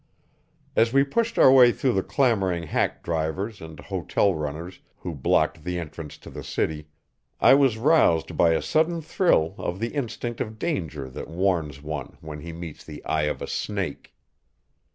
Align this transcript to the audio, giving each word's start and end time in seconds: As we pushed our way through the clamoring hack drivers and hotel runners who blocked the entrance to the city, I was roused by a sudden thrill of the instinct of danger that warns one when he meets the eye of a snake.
As 0.75 0.91
we 0.91 1.03
pushed 1.03 1.37
our 1.37 1.51
way 1.51 1.71
through 1.71 1.93
the 1.93 2.01
clamoring 2.01 2.63
hack 2.63 3.03
drivers 3.03 3.61
and 3.61 3.79
hotel 3.79 4.33
runners 4.33 4.79
who 4.97 5.13
blocked 5.13 5.63
the 5.63 5.77
entrance 5.77 6.17
to 6.17 6.31
the 6.31 6.43
city, 6.43 6.87
I 7.39 7.53
was 7.53 7.77
roused 7.77 8.35
by 8.35 8.53
a 8.53 8.63
sudden 8.63 9.03
thrill 9.03 9.53
of 9.59 9.77
the 9.79 9.89
instinct 9.93 10.41
of 10.41 10.57
danger 10.57 11.07
that 11.11 11.27
warns 11.27 11.83
one 11.83 12.17
when 12.19 12.39
he 12.39 12.51
meets 12.51 12.83
the 12.83 13.05
eye 13.05 13.25
of 13.29 13.43
a 13.43 13.47
snake. 13.47 14.15